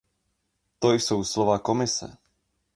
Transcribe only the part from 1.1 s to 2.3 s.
slova Komise.